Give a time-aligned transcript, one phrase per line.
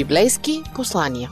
[0.00, 1.30] библейски послания.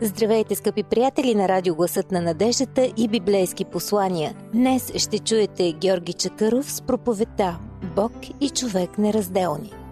[0.00, 4.34] Здравейте, скъпи приятели на радио Гласът на надеждата и библейски послания.
[4.52, 7.58] Днес ще чуете Георги Чакъров с проповедта
[7.96, 9.83] Бог и човек неразделни.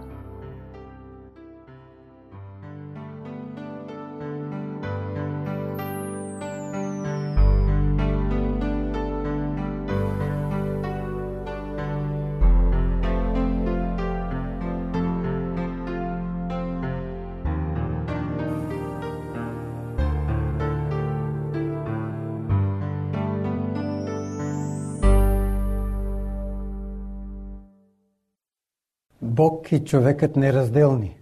[29.43, 31.16] Бог и човекът неразделни.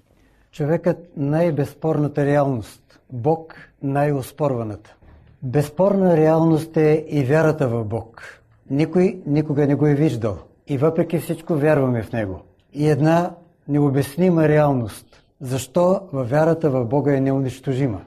[0.52, 3.00] Човекът най-безспорната реалност.
[3.12, 4.94] Бог най-оспорваната.
[5.42, 8.22] Безспорна реалност е и вярата в Бог.
[8.70, 10.38] Никой никога не го е виждал.
[10.66, 12.40] И въпреки всичко вярваме в Него.
[12.72, 13.30] И една
[13.68, 15.06] необяснима реалност.
[15.40, 18.00] Защо във вярата в Бога е неунищожима?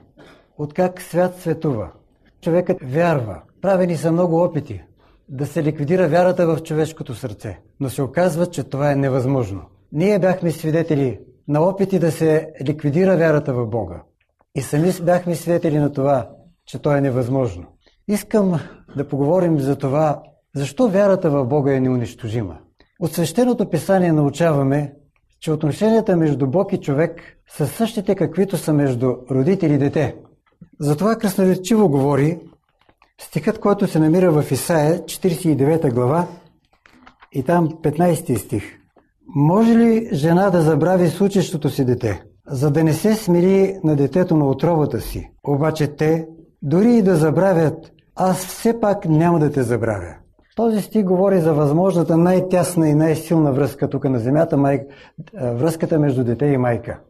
[0.58, 1.90] Откак свят светува?
[2.40, 3.40] Човекът вярва.
[3.60, 4.82] Правени са много опити
[5.28, 7.58] да се ликвидира вярата в човешкото сърце.
[7.80, 9.62] Но се оказва, че това е невъзможно.
[9.94, 14.02] Ние бяхме свидетели на опити да се ликвидира вярата в Бога.
[14.54, 16.30] И сами бяхме свидетели на това,
[16.66, 17.64] че то е невъзможно.
[18.08, 18.60] Искам
[18.96, 20.22] да поговорим за това,
[20.54, 22.58] защо вярата в Бога е неунищожима.
[23.00, 24.94] От свещеното писание научаваме,
[25.40, 30.16] че отношенията между Бог и човек са същите, каквито са между родители и дете.
[30.80, 32.38] Затова красноречиво говори
[33.20, 36.26] стихът, който се намира в Исаия, 49 глава
[37.32, 38.83] и там 15 стих.
[39.26, 44.36] Може ли жена да забрави случещото си дете, за да не се смири на детето
[44.36, 45.30] на отровата си?
[45.48, 46.28] Обаче те,
[46.62, 50.14] дори и да забравят, аз все пак няма да те забравя.
[50.56, 54.86] Този стих говори за възможната най-тясна и най-силна връзка тук на земята, май...
[55.34, 57.00] връзката между дете и майка.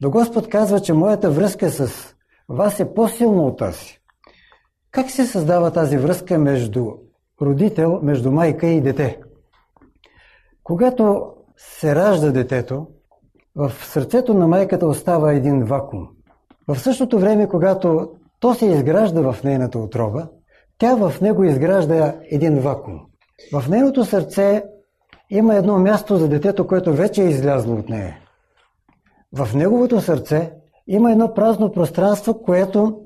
[0.00, 2.14] Но Господ казва, че моята връзка с
[2.48, 3.98] вас е по-силна от тази.
[4.90, 6.86] Как се създава тази връзка между
[7.42, 9.20] родител, между майка и дете?
[10.64, 12.86] Когато се ражда детето,
[13.56, 16.08] в сърцето на майката остава един вакуум.
[16.68, 18.10] В същото време, когато
[18.40, 20.28] то се изгражда в нейната отроба,
[20.78, 23.00] тя в него изгражда един вакуум.
[23.52, 24.64] В нейното сърце
[25.30, 28.18] има едно място за детето, което вече е излязло от нея.
[29.36, 30.52] В неговото сърце
[30.86, 33.00] има едно празно пространство, което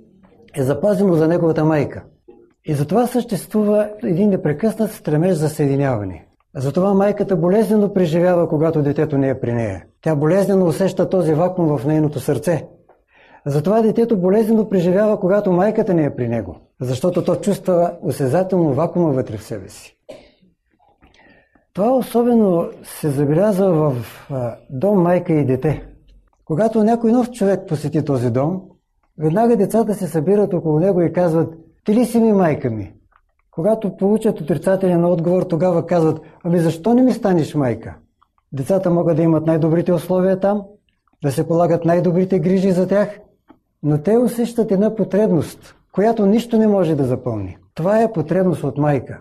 [0.55, 2.05] е запазено за неговата майка.
[2.65, 6.28] И затова съществува един непрекъснат стремеж за съединяване.
[6.57, 9.85] Затова майката болезнено преживява, когато детето не е при нея.
[10.03, 12.67] Тя болезнено усеща този вакуум в нейното сърце.
[13.47, 19.13] Затова детето болезнено преживява, когато майката не е при него, защото то чувства осезателно вакуума
[19.13, 19.97] вътре в себе си.
[21.73, 23.97] Това особено се забелязва в
[24.71, 25.87] дом майка и дете.
[26.45, 28.63] Когато някой нов човек посети този дом,
[29.19, 31.55] веднага децата се събират около него и казват
[31.85, 32.93] «Ти ли си ми майка ми?»
[33.59, 37.97] Когато получат отрицателен отговор, тогава казват, ами защо не ми станеш майка?
[38.53, 40.63] Децата могат да имат най-добрите условия там,
[41.23, 43.21] да се полагат най-добрите грижи за тях,
[43.83, 47.57] но те усещат една потребност, която нищо не може да запълни.
[47.75, 49.21] Това е потребност от майка.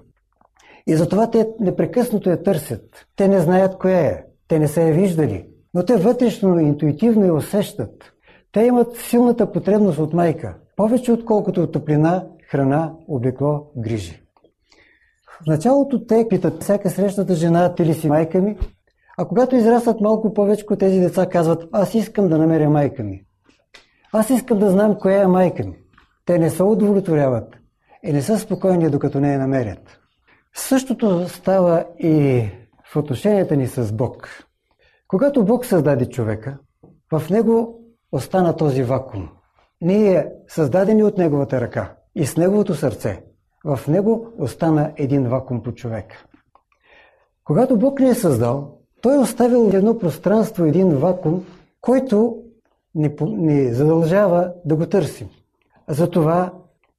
[0.87, 3.05] И затова те непрекъснато я търсят.
[3.15, 4.23] Те не знаят кое е.
[4.47, 5.47] Те не са я виждали.
[5.73, 8.13] Но те вътрешно, интуитивно я усещат.
[8.51, 10.55] Те имат силната потребност от майка.
[10.75, 14.26] Повече отколкото от топлина, храна, облекло, грижи.
[15.43, 18.57] В началото те питат всяка срещната жена, ти ли си майка ми?
[19.17, 23.23] А когато израстват малко повече, тези деца казват, аз искам да намеря майка ми.
[24.13, 25.77] Аз искам да знам коя е майка ми.
[26.25, 27.55] Те не се удовлетворяват
[28.03, 29.99] и не са спокойни, докато не я намерят.
[30.55, 32.45] Същото става и
[32.93, 34.29] в отношенията ни с Бог.
[35.07, 36.57] Когато Бог създаде човека,
[37.11, 37.79] в него
[38.11, 39.29] остана този вакуум.
[39.81, 43.21] Ние създадени от неговата ръка и с неговото сърце
[43.65, 46.13] в него остана един вакуум по човек.
[47.43, 51.45] Когато Бог ни е създал, Той е оставил едно пространство, един вакуум,
[51.81, 52.37] който
[52.95, 55.29] ни, ни задължава да го търсим.
[55.87, 56.53] Затова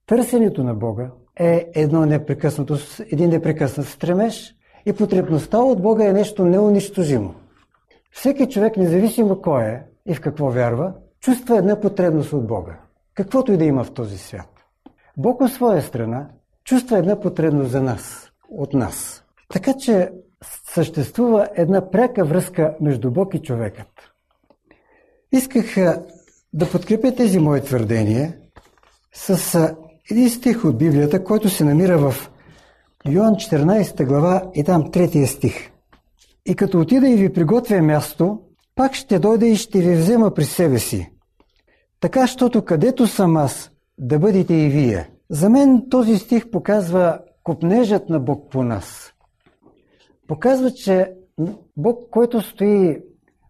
[0.05, 2.77] търсенето на Бога е едно непрекъснато,
[3.11, 4.55] един непрекъснат стремеж
[4.85, 7.33] и потребността от Бога е нещо неунищожимо.
[8.11, 12.79] Всеки човек, независимо кой е и в какво вярва, чувства една потребност от Бога.
[13.13, 14.49] Каквото и да има в този свят.
[15.17, 16.29] Бог от своя страна
[16.69, 19.23] чувства една потребност за нас, от нас.
[19.53, 20.11] Така че
[20.73, 23.87] съществува една пряка връзка между Бог и човекът.
[25.31, 25.75] Исках
[26.53, 28.37] да подкрепя тези мои твърдения
[29.13, 29.75] с
[30.11, 32.31] един стих от Библията, който се намира в
[33.07, 35.71] Йоан 14 глава и там третия стих.
[36.45, 38.41] И като отида и ви приготвя място,
[38.75, 41.11] пак ще дойда и ще ви взема при себе си.
[41.99, 45.09] Така, щото където съм аз, да бъдете и вие.
[45.31, 49.13] За мен този стих показва купнежът на Бог по нас.
[50.27, 51.13] Показва, че
[51.77, 53.01] Бог, който стои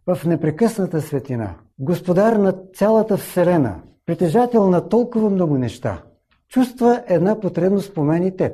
[0.07, 6.03] в непрекъсната светлина, господар на цялата Вселена, притежател на толкова много неща,
[6.49, 8.53] чувства една потребност по мен и теб.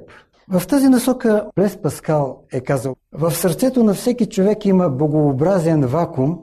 [0.52, 6.40] В тази насока Блес Паскал е казал, в сърцето на всеки човек има богообразен вакуум,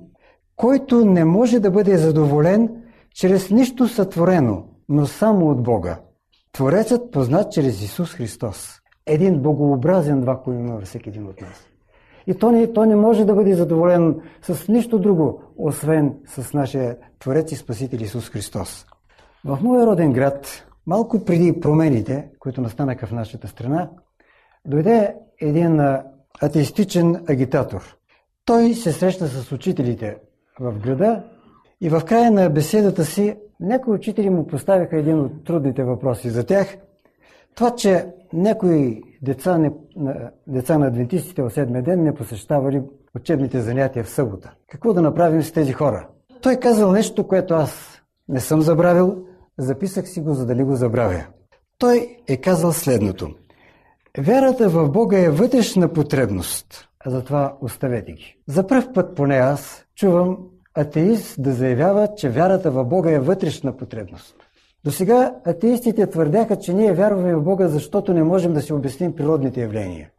[0.56, 2.82] който не може да бъде задоволен
[3.14, 5.98] чрез нищо сътворено, но само от Бога.
[6.52, 8.80] Творецът познат чрез Исус Христос.
[9.06, 11.66] Един богообразен вакуум има във всеки един от нас.
[12.26, 16.96] И то не, то не може да бъде задоволен с нищо друго, освен с нашия
[17.18, 18.86] Творец и Спасител Исус Христос.
[19.44, 23.90] В моя роден град, малко преди промените, които настанаха в нашата страна,
[24.66, 25.80] дойде един
[26.42, 27.96] атеистичен агитатор.
[28.44, 30.16] Той се срещна с учителите
[30.60, 31.22] в града
[31.80, 36.44] и в края на беседата си някои учители му поставиха един от трудните въпроси за
[36.44, 36.76] тях.
[37.54, 39.72] Това, че някои деца, не,
[40.46, 42.82] деца на адвентистите в седмия ден не посещавали
[43.16, 44.54] учебните занятия в събота.
[44.70, 46.08] Какво да направим с тези хора?
[46.42, 49.24] Той казал нещо, което аз не съм забравил,
[49.58, 51.24] записах си го, за да ли го забравя.
[51.78, 53.30] Той е казал следното.
[54.18, 58.36] Вярата в Бога е вътрешна потребност, а затова оставете ги.
[58.46, 60.38] За първ път поне аз чувам
[60.74, 64.36] атеист да заявява, че вярата в Бога е вътрешна потребност.
[64.84, 69.16] До сега атеистите твърдяха, че ние вярваме в Бога, защото не можем да си обясним
[69.16, 70.10] природните явления.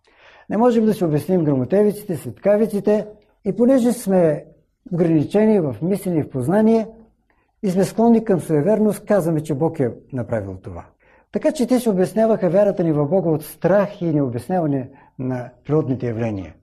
[0.50, 3.08] Не можем да си обясним грамотевиците, светкавиците
[3.46, 4.46] и понеже сме
[4.92, 6.88] ограничени в мислене и в познание
[7.64, 10.86] и сме склонни към суеверност, казваме, че Бог е направил това.
[11.32, 14.90] Така че те се обясняваха вярата ни в Бога от страх и необясняване
[15.20, 16.54] на природните явления.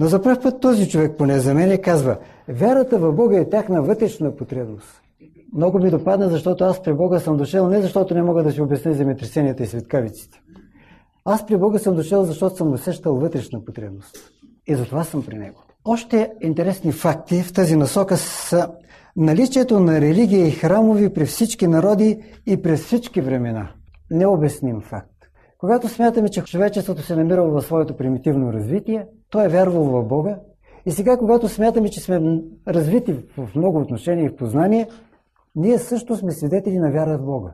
[0.00, 2.16] Но за първ път този човек, поне за мен, казва,
[2.48, 5.02] вярата в Бога е тяхна вътрешна потребност.
[5.54, 8.60] Много ми допадна, защото аз при Бога съм дошъл не защото не мога да си
[8.60, 10.40] обясня земетресенията и светкавиците.
[11.24, 14.18] Аз при Бога съм дошъл, защото съм усещал вътрешна потребност.
[14.66, 15.62] И затова съм при Него.
[15.84, 18.70] Още интересни факти в тази насока са
[19.16, 23.70] наличието на религия и храмови при всички народи и през всички времена.
[24.10, 25.09] Необясним факт.
[25.60, 30.38] Когато смятаме, че човечеството се намирало в своето примитивно развитие, той е вярвал в Бога.
[30.86, 34.88] И сега, когато смятаме, че сме развити в много отношения и в познание,
[35.56, 37.50] ние също сме свидетели на вяра в Бога.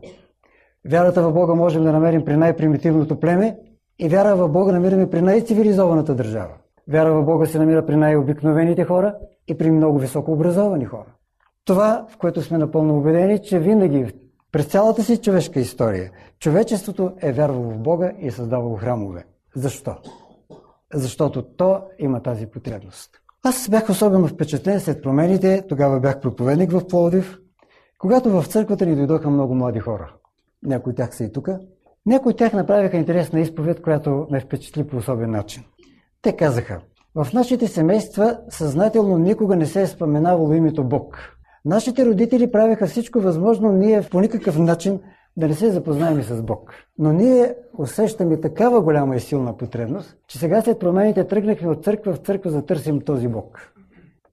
[0.91, 3.59] Вярата в Бога можем да намерим при най-примитивното племе
[3.99, 6.55] и вяра в Бога намираме при най-цивилизованата държава.
[6.89, 9.15] Вяра в Бога се намира при най-обикновените хора
[9.49, 11.15] и при много високо образовани хора.
[11.65, 14.13] Това, в което сме напълно убедени, че винаги
[14.57, 19.25] през цялата си човешка история човечеството е вярвало в Бога и е създавало храмове.
[19.55, 19.97] Защо?
[20.95, 23.11] Защото то има тази потребност.
[23.43, 27.39] Аз бях особено впечатлен след промените, тогава бях проповедник в Пловдив,
[27.99, 30.15] когато в църквата ни дойдоха много млади хора.
[30.63, 31.49] Някои от тях са и тук.
[32.07, 35.65] Някои от тях направиха интересна изповед, която ме впечатли по особен начин.
[36.23, 36.81] Те казаха,
[37.15, 41.36] в нашите семейства съзнателно никога не се е споменавало името Бог.
[41.67, 45.01] Нашите родители правеха всичко възможно ние по никакъв начин
[45.37, 46.75] да не се запознаем с Бог.
[46.99, 52.13] Но ние усещаме такава голяма и силна потребност, че сега след промените тръгнахме от църква
[52.13, 53.73] в църква за да търсим този Бог.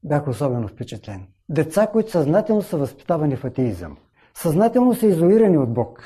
[0.04, 1.22] Бях особено впечатлен.
[1.50, 3.98] Деца, които съзнателно са възпитавани в атеизъм.
[4.34, 6.04] Съзнателно са изолирани от Бог.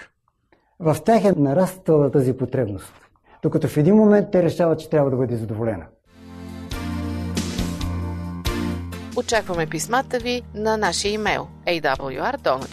[0.80, 2.94] В тях е нараствала тази потребност.
[3.44, 5.86] Докато в един момент те решават, че трябва да бъде задоволена.
[9.18, 12.70] Очакваме писмата ви на нашия имейл awr.bg.abv.bg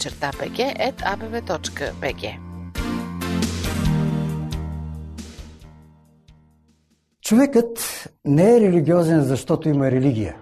[7.21, 7.79] Човекът
[8.25, 10.35] не е религиозен, защото има религия,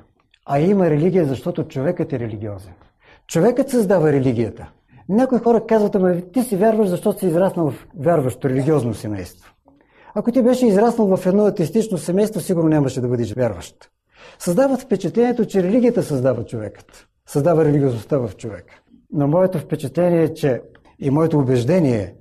[0.46, 2.74] а има религия, защото човекът е религиозен.
[3.28, 4.70] Човекът създава религията.
[5.10, 9.54] Някои хора казват, ама ти си вярваш, защото си израснал в вярващо религиозно семейство.
[10.16, 13.93] Ако ти беше израснал в едно атеистично семейство, сигурно нямаше да бъдеш вярващ
[14.44, 17.08] създават впечатлението, че религията създава човекът.
[17.28, 18.80] Създава религиозността в човека.
[19.14, 20.62] Но моето впечатление е, че
[21.00, 22.14] и моето убеждение е,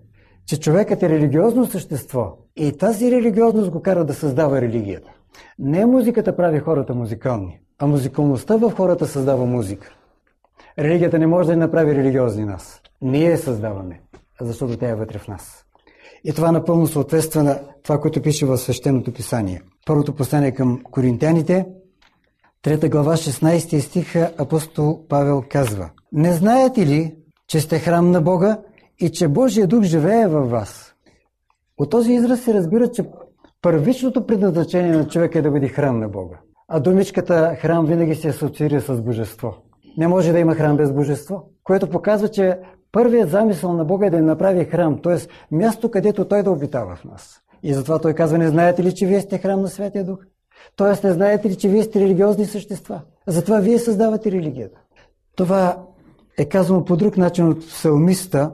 [0.47, 5.11] че човекът е религиозно същество и тази религиозност го кара да създава религията.
[5.59, 9.95] Не музиката прави хората музикални, а музикалността в хората създава музика.
[10.79, 12.81] Религията не може да ни направи религиозни нас.
[13.01, 14.01] Ние я създаваме,
[14.41, 15.65] защото тя е вътре в нас.
[16.25, 19.63] И това напълно съответства на това, което пише в Свещеното писание.
[19.87, 21.67] Първото послание към коринтяните,
[22.65, 27.15] 3 глава, 16 стиха, апостол Павел казва Не знаете ли,
[27.49, 28.59] че сте храм на Бога
[28.99, 30.95] и че Божия дух живее във вас?
[31.79, 33.05] От този израз се разбира, че
[33.63, 36.41] първичното предназначение на човека е да бъде храм на Бога.
[36.69, 39.55] А думичката храм винаги се асоциира с божество.
[39.99, 42.59] Не може да има храм без божество, което показва, че
[42.93, 45.17] първият замисъл на Бога е да ни направи храм, т.е.
[45.55, 47.41] място, където Той да обитава в нас.
[47.63, 50.19] И затова Той казва, не знаете ли, че вие сте храм на Святия Дух?
[50.77, 53.01] Тоест, не знаете ли, че вие сте религиозни същества?
[53.27, 54.81] Затова вие създавате религията.
[55.37, 55.83] Това
[56.39, 58.53] е казано по друг начин от псалмиста,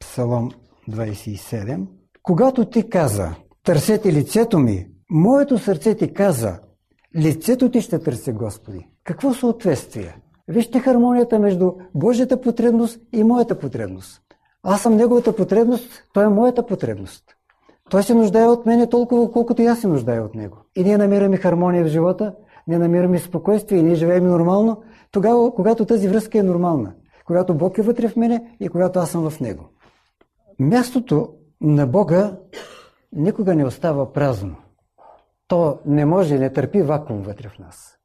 [0.00, 0.50] Псалом
[0.90, 1.86] 27.
[2.22, 6.58] Когато ти каза, търсете лицето ми, моето сърце ти каза,
[7.16, 8.88] лицето ти ще търси Господи.
[9.04, 10.16] Какво съответствие?
[10.48, 14.22] Вижте хармонията между Божията потребност и моята потребност.
[14.62, 17.35] Аз съм Неговата потребност, Той е моята потребност.
[17.90, 20.56] Той се нуждае от мене толкова, колкото и аз се нуждая от Него.
[20.76, 22.34] И ние намираме хармония в живота,
[22.66, 26.92] ние намираме спокойствие и ние живеем нормално, тогава, когато тази връзка е нормална.
[27.26, 29.64] Когато Бог е вътре в мене и когато аз съм в Него.
[30.58, 31.28] Мястото
[31.60, 32.36] на Бога
[33.12, 34.56] никога не остава празно.
[35.48, 37.98] То не може, не търпи вакуум вътре в нас.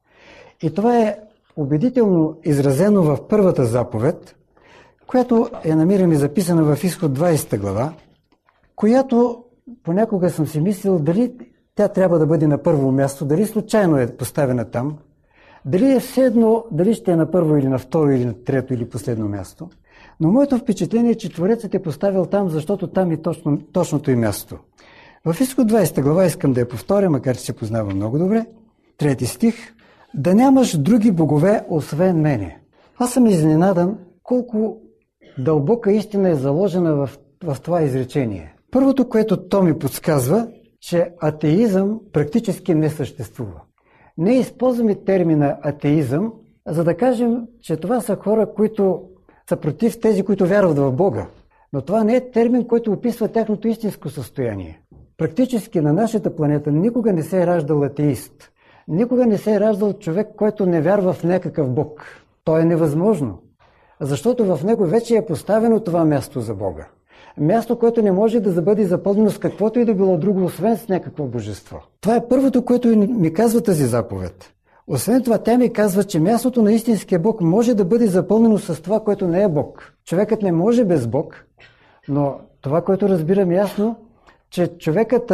[0.62, 1.18] И това е
[1.56, 4.36] убедително изразено в първата заповед,
[5.06, 7.92] която е намираме записана в изход 20 глава,
[8.76, 9.44] която
[9.82, 11.32] понякога съм си мислил дали
[11.74, 14.98] тя трябва да бъде на първо място, дали случайно е поставена там,
[15.64, 18.74] дали е все едно, дали ще е на първо или на второ или на трето
[18.74, 19.68] или последно място.
[20.20, 24.16] Но моето впечатление е, че Творецът е поставил там, защото там е точно, точното и
[24.16, 24.58] място.
[25.24, 28.46] В изход 20 глава искам да я повторя, макар че се познавам много добре.
[28.98, 29.54] Трети стих.
[30.14, 32.58] Да нямаш други богове, освен мене.
[32.98, 34.76] Аз съм изненадан колко
[35.38, 37.10] дълбока истина е заложена в,
[37.44, 38.54] в това изречение.
[38.72, 40.48] Първото, което то ми подсказва,
[40.80, 43.60] че атеизъм практически не съществува.
[44.18, 46.32] Не използваме термина атеизъм,
[46.68, 49.02] за да кажем, че това са хора, които
[49.48, 51.26] са против тези, които вярват в Бога.
[51.72, 54.80] Но това не е термин, който описва тяхното истинско състояние.
[55.18, 58.50] Практически на нашата планета никога не се е раждал атеист.
[58.88, 62.04] Никога не се е раждал човек, който не вярва в някакъв Бог.
[62.44, 63.38] То е невъзможно.
[64.00, 66.88] Защото в него вече е поставено това място за Бога.
[67.38, 70.88] Място, което не може да бъде запълнено с каквото и да било друго, освен с
[70.88, 71.80] някакво божество.
[72.00, 74.52] Това е първото, което ми казва тази заповед.
[74.86, 78.82] Освен това, тя ми казва, че мястото на истинския Бог може да бъде запълнено с
[78.82, 79.92] това, което не е Бог.
[80.04, 81.44] Човекът не може без Бог,
[82.08, 83.96] но това, което разбирам ясно,
[84.50, 85.32] че човекът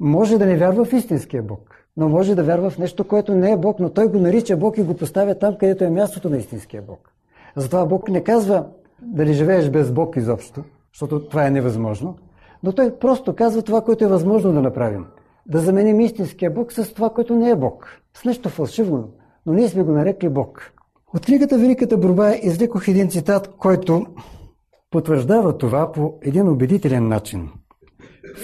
[0.00, 3.52] може да не вярва в истинския Бог, но може да вярва в нещо, което не
[3.52, 6.36] е Бог, но той го нарича Бог и го поставя там, където е мястото на
[6.36, 7.10] истинския Бог.
[7.56, 8.66] Затова Бог не казва
[9.02, 10.62] дали живееш без Бог изобщо,
[10.94, 12.16] защото това е невъзможно,
[12.62, 15.06] но той просто казва това, което е възможно да направим.
[15.46, 17.86] Да заменим истинския Бог с това, което не е Бог.
[18.16, 19.08] С нещо фалшиво,
[19.46, 20.72] но ние сме го нарекли Бог.
[21.14, 24.06] От книгата Великата борба извлекох един цитат, който
[24.90, 27.48] потвърждава това по един убедителен начин.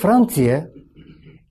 [0.00, 0.66] Франция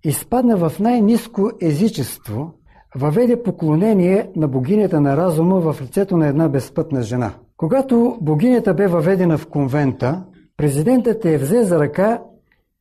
[0.03, 2.53] изпадна в най-низко езичество,
[2.95, 7.33] въведе поклонение на богинята на разума в лицето на една безпътна жена.
[7.57, 10.23] Когато богинята бе въведена в конвента,
[10.59, 12.21] президентът я взе за ръка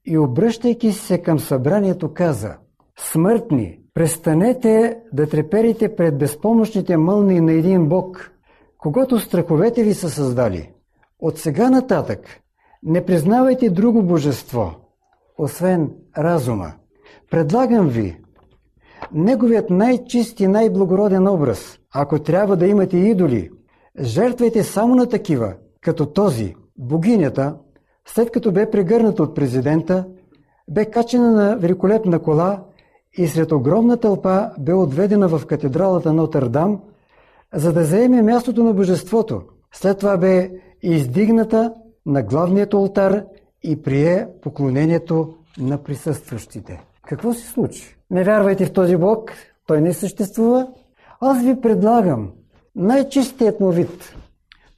[0.07, 2.57] и обръщайки се към събранието каза
[2.99, 8.31] Смъртни, престанете да треперите пред безпомощните мълни на един Бог,
[8.79, 10.73] когато страховете ви са създали.
[11.21, 12.21] От сега нататък
[12.83, 14.71] не признавайте друго божество,
[15.39, 16.73] освен разума.
[17.31, 18.21] Предлагам ви
[19.13, 21.79] неговият най-чист и най-благороден образ.
[21.95, 23.51] Ако трябва да имате идоли,
[24.01, 27.57] жертвайте само на такива, като този, богинята,
[28.15, 30.05] след като бе прегърната от президента,
[30.69, 32.63] бе качена на великолепна кола
[33.19, 36.81] и сред огромна тълпа бе отведена в катедралата Нотърдам,
[37.55, 39.43] за да заеме мястото на божеството.
[39.73, 40.51] След това бе
[40.83, 41.73] издигната
[42.07, 43.25] на главният алтар
[43.63, 46.83] и прие поклонението на присъстващите.
[47.07, 47.97] Какво се случи?
[48.11, 49.33] Не вярвайте в този Бог,
[49.67, 50.69] той не съществува.
[51.21, 52.31] Аз ви предлагам
[52.77, 54.15] най-чистият му вид.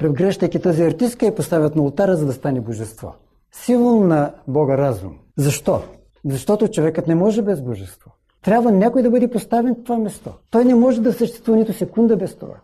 [0.01, 3.15] Превгръщайки тази артистка и поставят на ултара, за да стане божество.
[3.53, 5.19] Символ на Бога разум.
[5.39, 5.83] Защо?
[6.25, 8.11] Защото човекът не може без божество.
[8.43, 10.31] Трябва някой да бъде поставен в това место.
[10.51, 12.55] Той не може да съществува нито секунда без това.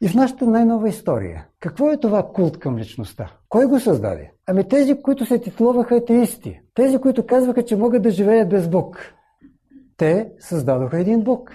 [0.00, 3.32] И в нашата най-нова история, какво е това култ към личността?
[3.48, 4.32] Кой го създаде?
[4.46, 6.60] Ами тези, които се титулуваха атеисти.
[6.74, 8.98] Тези, които казваха, че могат да живеят без Бог.
[9.96, 11.50] Те създадоха един Бог.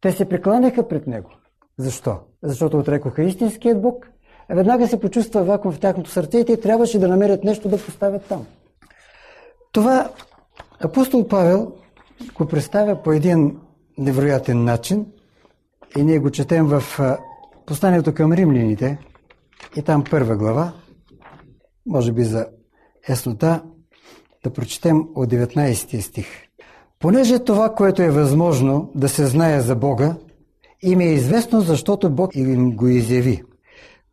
[0.00, 1.30] Те се прекланяха пред Него.
[1.78, 2.16] Защо?
[2.42, 4.10] Защото отрекоха истинският Бог.
[4.50, 8.24] Веднага се почувства вакуум в тяхното сърце и те трябваше да намерят нещо да поставят
[8.24, 8.46] там.
[9.72, 10.10] Това
[10.80, 11.72] апостол Павел
[12.34, 13.58] го представя по един
[13.98, 15.06] невероятен начин
[15.96, 16.82] и ние го четем в
[17.66, 18.98] посланието към римляните
[19.76, 20.72] и там първа глава,
[21.86, 22.46] може би за
[23.08, 23.62] яснота,
[24.44, 26.26] да прочетем от 19 стих.
[26.98, 30.16] Понеже това, което е възможно да се знае за Бога,
[30.82, 33.42] им е известно, защото Бог им го изяви.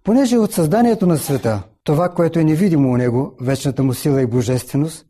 [0.06, 4.26] Понеже от създанието на света, това, което е невидимо у него, вечната му сила и
[4.26, 5.06] божественост,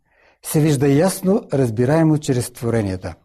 [0.46, 3.16] се вижда ясно, разбираемо чрез творенията.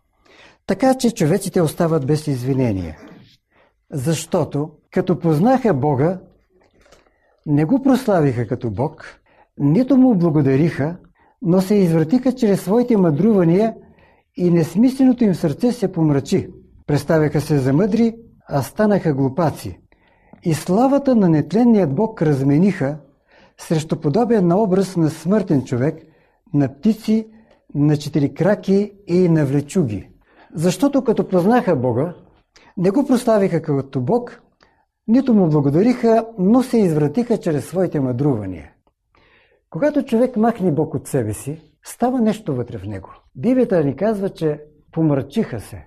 [0.66, 2.98] Така че човеците остават без извинение.
[3.92, 6.20] Защото, като познаха Бога,
[7.46, 9.04] не го прославиха като Бог,
[9.58, 10.96] нито му благодариха,
[11.42, 13.74] но се извратиха чрез своите мъдрувания
[14.36, 16.48] и несмисленото им сърце се помрачи.
[16.86, 18.14] Представяха се за мъдри,
[18.48, 19.80] а станаха глупаци.
[20.42, 22.98] И славата на нетленният Бог размениха
[23.58, 26.02] срещу подобен на образ на смъртен човек,
[26.54, 27.28] на птици,
[27.74, 30.10] на четирикраки и на влечуги.
[30.54, 32.14] Защото като познаха Бога,
[32.76, 34.42] не го прославиха като Бог,
[35.08, 38.72] нито му благодариха, но се извратиха чрез своите мъдрувания.
[39.70, 43.10] Когато човек махне Бог от себе си, става нещо вътре в него.
[43.34, 44.60] Библията ни казва, че
[44.92, 45.86] помрачиха се.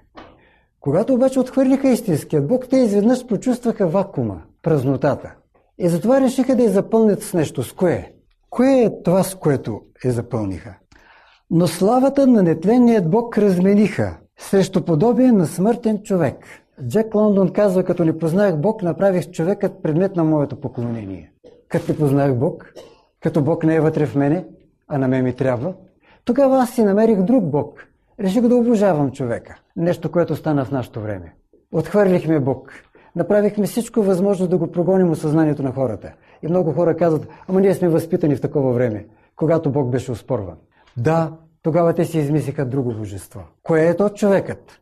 [0.84, 5.36] Когато обаче отхвърлиха истинският Бог, те изведнъж почувстваха вакуума, празнотата.
[5.78, 7.64] И затова решиха да я запълнят с нещо.
[7.64, 8.14] С кое?
[8.50, 10.76] Кое е това, с което я запълниха?
[11.52, 16.46] Но славата на нетленният Бог размениха срещу подобие на смъртен човек.
[16.88, 21.32] Джек Лондон казва, като не познах Бог, направих човекът предмет на моето поклонение.
[21.70, 22.74] Като не познах Бог,
[23.20, 24.46] като Бог не е вътре в мене,
[24.88, 25.74] а на мен ми трябва,
[26.26, 27.93] тогава аз си намерих друг Бог.
[28.20, 29.60] Реших да обожавам човека.
[29.76, 31.34] Нещо, което стана в нашето време.
[31.72, 32.72] Отхвърлихме Бог.
[33.16, 36.14] Направихме всичко възможно да го прогоним от съзнанието на хората.
[36.44, 39.06] И много хора казват, ама ние сме възпитани в такова време,
[39.36, 40.58] когато Бог беше успорван.
[40.98, 43.42] Да, тогава те си измислиха друго божество.
[43.64, 44.80] Кое е то човекът?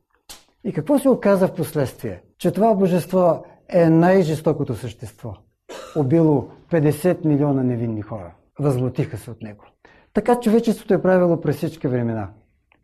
[0.63, 2.21] И какво се оказа в последствие?
[2.37, 5.33] Че това божество е най-жестокото същество.
[5.95, 8.31] Убило 50 милиона невинни хора.
[8.59, 9.63] Възмутиха се от него.
[10.13, 12.29] Така човечеството е правило през всички времена.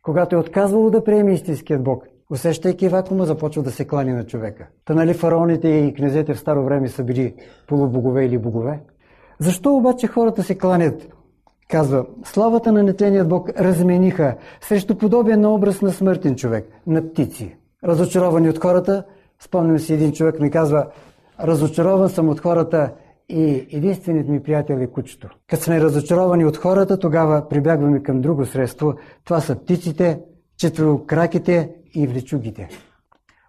[0.08, 4.68] Когато е отказвало да приеме истинският Бог, усещайки вакуума, започва да се клани на човека.
[4.86, 7.36] Та нали фараоните и князете в старо време са били
[7.68, 8.80] полубогове или богове?
[9.40, 11.08] Защо обаче хората се кланят?
[11.70, 17.58] Казва, славата на нетленият Бог размениха срещу подобен на образ на смъртен човек, на птици.
[17.84, 19.04] Разочаровани от хората,
[19.40, 20.88] спомням си един човек ми казва,
[21.40, 22.92] разочарован съм от хората
[23.30, 25.30] и единственият ми приятел е кучето.
[25.48, 28.94] Като сме разочаровани от хората, тогава прибягваме към друго средство.
[29.24, 30.22] Това са птиците,
[30.58, 32.70] четврокраките и влечугите.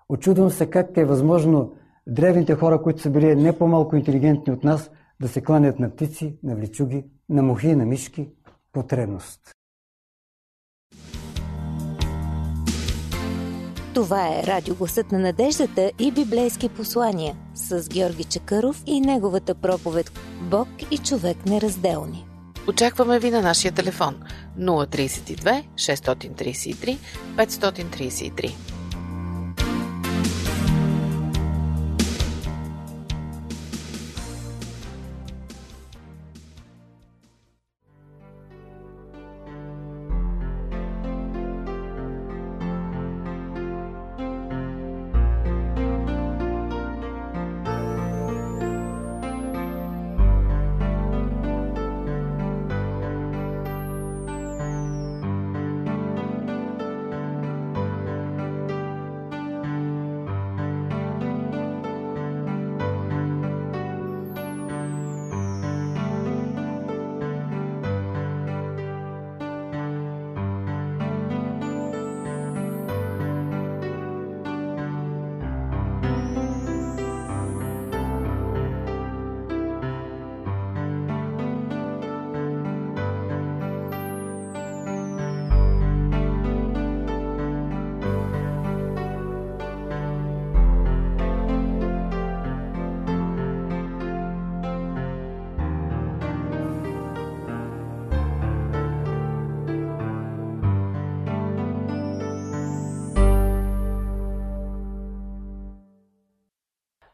[0.09, 1.73] Очудвам се как е възможно
[2.07, 6.38] древните хора, които са били не по-малко интелигентни от нас, да се кланят на птици,
[6.43, 8.29] на влечуги, на мухи, на мишки.
[8.73, 9.58] Потребност.
[13.98, 20.68] Това е радиогласът на надеждата и библейски послания с Георги Чакъров и неговата проповед Бог
[20.90, 22.26] и човек неразделни.
[22.68, 24.16] Очакваме ви на нашия телефон
[24.58, 26.98] 032 633
[27.37, 28.78] 533.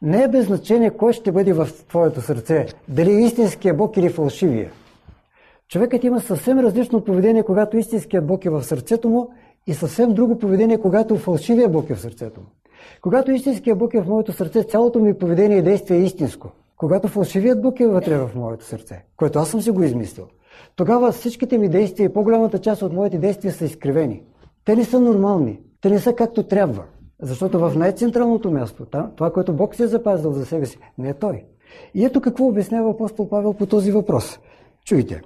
[0.05, 2.67] Не е без значение кой ще бъде в твоето сърце.
[2.89, 4.71] Дали е истинския Бог или фалшивия.
[5.69, 9.31] Човекът има съвсем различно поведение, когато истинският Бог е в сърцето му
[9.67, 12.47] и съвсем друго поведение, когато фалшивия Бог е в сърцето му.
[13.03, 16.49] Когато истинският Бог е в моето сърце, цялото ми поведение и действие е истинско.
[16.77, 20.27] Когато фалшивият Бог е вътре в моето сърце, което аз съм си го измислил,
[20.77, 24.23] тогава всичките ми действия и по-голямата част от моите действия са изкривени.
[24.65, 25.61] Те не са нормални.
[25.81, 26.83] Те не са както трябва.
[27.25, 31.15] Защото в най-централното място, това, което Бог се е запазил за себе си, не е
[31.15, 31.45] Той.
[31.95, 34.39] И ето какво обяснява апостол Павел по този въпрос.
[34.85, 35.23] Чуйте.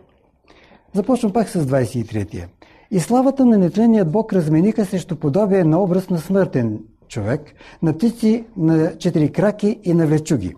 [0.94, 2.48] Започвам пак с 23-тия.
[2.90, 7.40] И славата на нетленният Бог размениха срещу подобие на образ на смъртен човек,
[7.82, 10.54] на птици, на четири краки и на влечуги.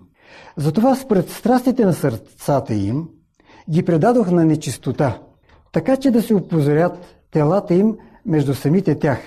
[0.56, 3.08] Затова спред страстите на сърцата им
[3.70, 5.20] ги предадох на нечистота,
[5.72, 6.98] така че да се опозорят
[7.30, 9.18] телата им между самите тях.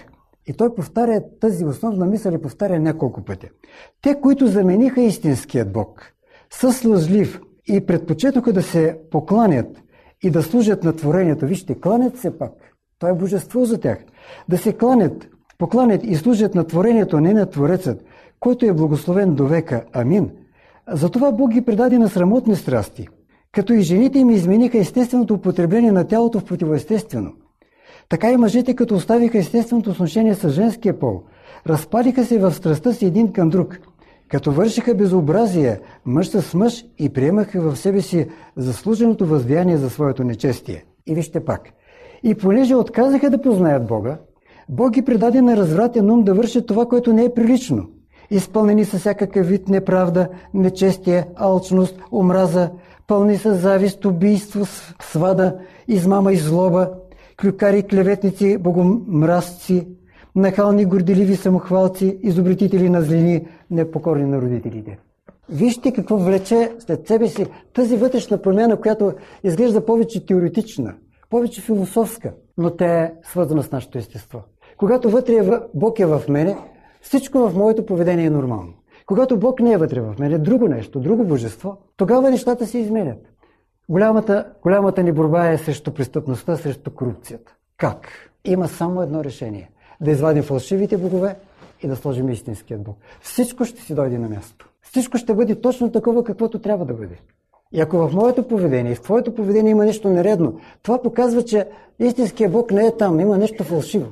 [0.47, 3.49] И той повтаря тази основна мисъл и повтаря няколко пъти.
[4.01, 6.13] Те, които замениха истинският Бог,
[6.49, 9.81] с лъжлив и предпочетоха да се покланят
[10.23, 11.45] и да служат на творението.
[11.45, 12.51] Вижте, кланят се пак.
[12.99, 13.97] Това е божество за тях.
[14.49, 15.27] Да се кланят,
[15.57, 18.03] покланят и служат на творението, не на Творецът,
[18.39, 19.85] който е благословен до века.
[19.93, 20.31] Амин.
[20.91, 23.07] Затова Бог ги предаде на срамотни страсти,
[23.51, 27.33] като и жените им измениха естественото употребление на тялото в противоестествено.
[28.13, 31.21] Така и мъжете, като оставиха естественото отношение с женския пол,
[31.67, 33.79] разпадиха се в страстта си един към друг–
[34.29, 40.23] като вършиха безобразие мъж с мъж и приемаха в себе си заслуженото въздеяние за своето
[40.23, 40.85] нечестие.
[41.07, 41.69] И вижте пак.
[42.23, 44.17] И понеже отказаха да познаят Бога,
[44.69, 47.89] Бог ги предаде на развратен ум да върши това, което не е прилично.
[48.31, 52.69] Изпълнени са всякакъв вид неправда, нечестие, алчност, омраза,
[53.07, 54.65] пълни са завист, убийство,
[55.01, 55.55] свада,
[55.87, 56.89] измама и злоба,
[57.41, 59.87] клюкари, клеветници, богомразци,
[60.35, 64.99] нахални, горделиви самохвалци, изобретители на злини, непокорни на родителите.
[65.49, 70.95] Вижте какво влече след себе си тази вътрешна промяна, която изглежда повече теоретична,
[71.29, 74.41] повече философска, но тя е свързана с нашето естество.
[74.77, 76.57] Когато вътре е Бог е в мене,
[77.01, 78.73] всичко в моето поведение е нормално.
[79.05, 83.32] Когато Бог не е вътре в мене, друго нещо, друго божество, тогава нещата се изменят.
[83.89, 87.55] Голямата, голямата ни борба е срещу престъпността, срещу корупцията.
[87.77, 88.07] Как?
[88.45, 89.69] Има само едно решение
[90.01, 91.35] да извадим фалшивите богове
[91.83, 92.97] и да сложим истинският Бог.
[93.21, 94.69] Всичко ще си дойде на място.
[94.81, 97.15] Всичко ще бъде точно такова, каквото трябва да бъде.
[97.71, 101.67] И ако в моето поведение и в твоето поведение има нещо нередно, това показва, че
[101.99, 104.07] истинският Бог не е там, има нещо фалшиво.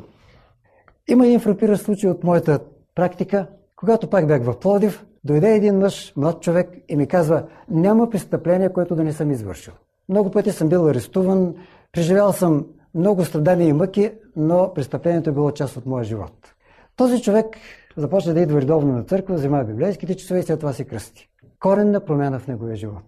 [1.08, 2.60] Има един фрапиращ случай от моята
[2.96, 3.48] практика.
[3.76, 8.74] Когато пак бях в Плодив, дойде един мъж, млад човек и ми казва, няма престъпление,
[8.74, 9.74] което да не съм извършил.
[10.10, 11.56] Много пъти съм бил арестуван,
[11.92, 16.54] преживял съм много страдания и мъки, но престъплението е било част от моя живот.
[16.96, 17.46] Този човек
[17.98, 21.30] започна да идва редовно на църква, взема библейските часове и след това се кръсти.
[21.60, 23.04] Коренна промяна в неговия живот.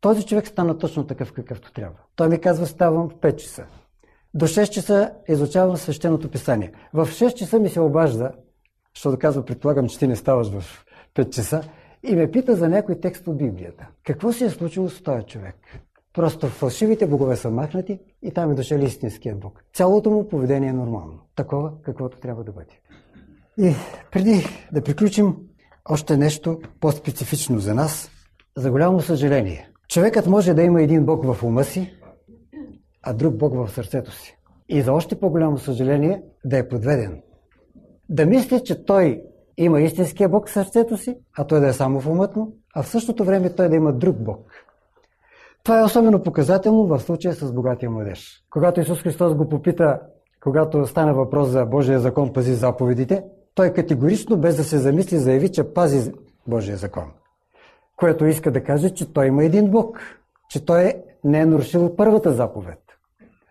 [0.00, 1.96] Този човек стана точно такъв какъвто трябва.
[2.16, 3.64] Той ми казва, ставам в 5 часа.
[4.34, 6.72] До 6 часа изучавам свещеното писание.
[6.92, 8.32] В 6 часа ми се обажда,
[8.94, 10.84] защото казва, предполагам, че ти не ставаш в
[11.16, 11.62] 5 часа,
[12.02, 13.88] и ме пита за някой текст от Библията.
[14.04, 15.56] Какво се е случило с този човек?
[16.12, 19.64] Просто фалшивите богове са махнати и там е дошъл истинският Бог.
[19.74, 21.18] Цялото му поведение е нормално.
[21.34, 22.80] Такова, каквото трябва да бъде.
[23.58, 23.74] И
[24.12, 25.36] преди да приключим,
[25.88, 28.10] още нещо по-специфично за нас.
[28.56, 29.70] За голямо съжаление.
[29.88, 31.94] Човекът може да има един Бог в ума си,
[33.02, 34.36] а друг Бог в сърцето си.
[34.68, 37.22] И за още по-голямо съжаление да е подведен.
[38.08, 39.22] Да мисли, че той
[39.56, 42.82] има истинския Бог в сърцето си, а той да е само в умът му, а
[42.82, 44.50] в същото време той да има друг Бог–
[45.66, 48.44] това е особено показателно в случая с богатия младеж.
[48.50, 50.00] Когато Исус Христос го попита,
[50.42, 55.52] когато стана въпрос за Божия закон, пази заповедите, той категорично, без да се замисли, заяви,
[55.52, 56.12] че пази
[56.46, 57.04] Божия закон.
[57.96, 60.00] Което иска да каже, че той има един Бог,
[60.48, 62.78] че той не е нарушил първата заповед.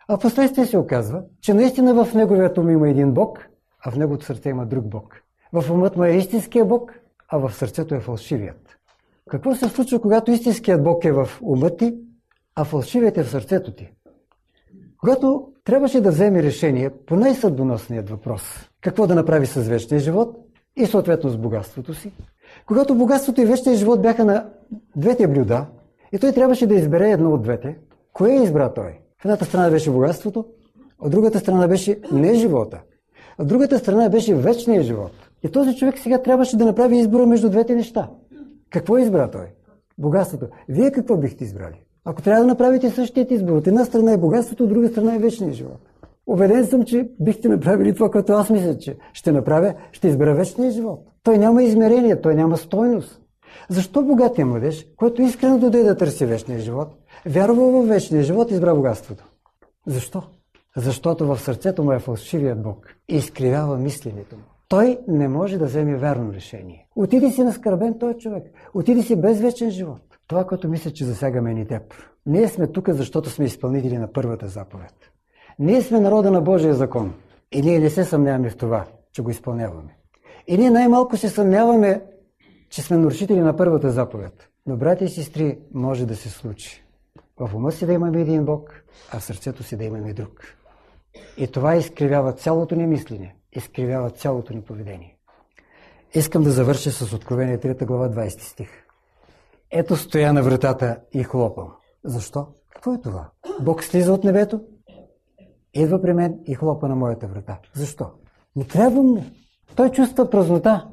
[0.07, 3.39] А в последствие се оказва, че наистина в неговият ум има един Бог,
[3.85, 5.15] а в неговото сърце има друг Бог.
[5.55, 6.93] В умът му е истинския Бог,
[7.29, 8.77] а в сърцето е фалшивият.
[9.29, 11.95] Какво се случва, когато истинският Бог е в ума ти,
[12.55, 13.91] а фалшивият е в сърцето ти?
[14.97, 18.41] Когато трябваше да вземе решение по най-съдбоносният въпрос,
[18.81, 20.37] какво да направи с вечния живот
[20.75, 22.11] и съответно с богатството си,
[22.67, 24.49] когато богатството и вечния живот бяха на
[24.95, 25.65] двете блюда
[26.11, 27.77] и той трябваше да избере едно от двете,
[28.13, 28.99] кое избра той?
[29.21, 30.45] В едната страна беше богатството,
[30.99, 32.81] от другата страна беше не живота.
[33.39, 35.11] От другата страна беше вечния живот.
[35.43, 38.09] И този човек сега трябваше да направи избора между двете неща.
[38.69, 39.45] Какво избра той?
[39.97, 40.47] Богатството.
[40.69, 41.85] Вие какво бихте избрали?
[42.05, 45.19] Ако трябва да направите същият избор, от една страна е богатството, от друга страна е
[45.19, 45.79] вечния живот.
[46.27, 50.71] Обеден съм, че бихте направили това, което аз мисля, че ще направя, ще избера вечния
[50.71, 51.07] живот.
[51.23, 53.21] Той няма измерение, той няма стойност.
[53.69, 56.87] Защо богатия младеж, който искрено доде да търси вечния живот,
[57.25, 59.23] вярва в вечния живот, избра богатството?
[59.87, 60.23] Защо?
[60.77, 65.65] Защото в сърцето му е фалшивият Бог и изкривява мисленето му той не може да
[65.65, 66.87] вземе вярно решение.
[66.95, 68.43] Отиди си наскърбен той човек.
[68.73, 70.01] Отиди си без вечен живот.
[70.27, 71.93] Това, което мисля, че засяга мен и теб.
[72.25, 74.93] Ние сме тук, защото сме изпълнители на първата заповед.
[75.59, 77.13] Ние сме народа на Божия закон.
[77.51, 79.97] И ние не се съмняваме в това, че го изпълняваме.
[80.47, 82.01] И ние най-малко се съмняваме,
[82.69, 84.49] че сме нарушители на първата заповед.
[84.65, 86.83] Но, брати и сестри, може да се случи.
[87.39, 90.43] В ума си да имаме един Бог, а в сърцето си да имаме друг.
[91.37, 95.17] И това изкривява цялото ни мислене, изкривява цялото ни поведение.
[96.13, 98.69] Искам да завърша с Откровение 3 глава 20 стих.
[99.71, 101.71] Ето стоя на вратата и хлопам.
[102.03, 102.47] Защо?
[102.69, 103.29] Какво е това?
[103.61, 104.61] Бог слиза от небето,
[105.73, 107.59] идва при мен и хлопа на моята врата.
[107.73, 108.11] Защо?
[108.55, 109.23] Не трябва му.
[109.75, 110.87] Той чувства празнота.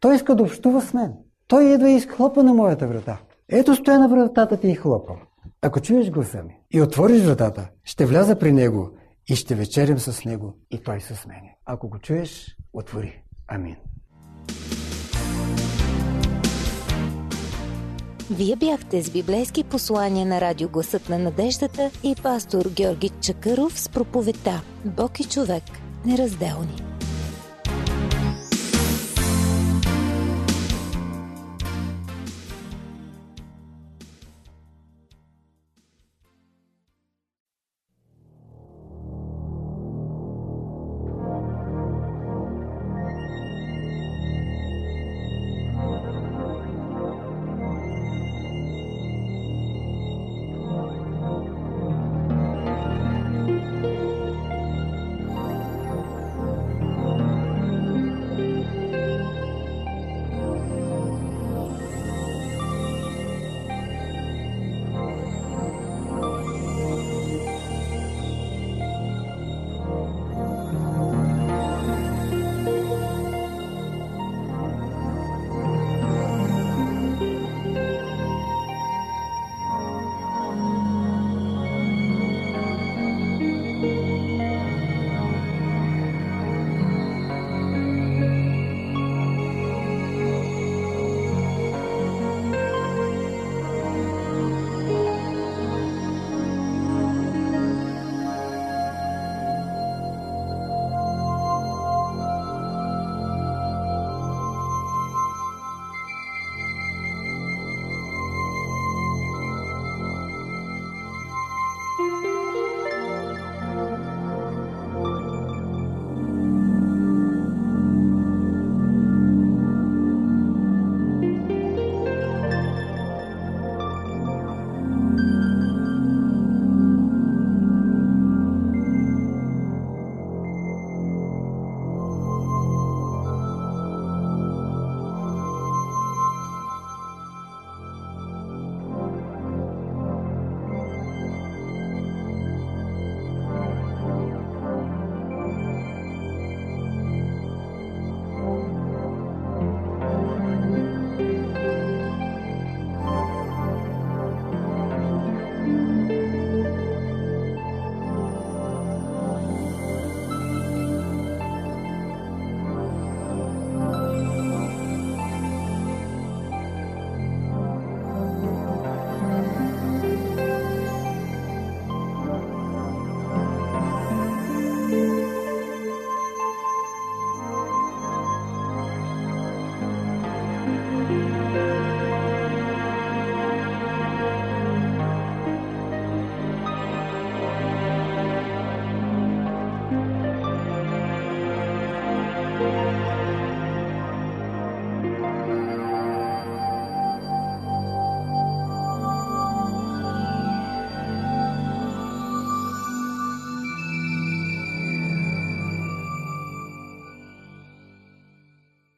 [0.00, 1.14] Той иска да общува с мен.
[1.48, 3.18] Той идва и хлопа на моята врата.
[3.48, 5.16] Ето стоя на вратата ти и хлопам.
[5.62, 8.90] Ако чуеш гласа ми и отвориш вратата, ще вляза при него
[9.28, 11.56] и ще вечерям с него и той с мене.
[11.64, 13.22] Ако го чуеш, отвори.
[13.48, 13.76] Амин.
[18.30, 23.88] Вие бяхте с библейски послания на радио Гласът на надеждата и пастор Георги Чакъров с
[23.88, 25.62] проповета Бог и човек
[26.06, 26.95] неразделни.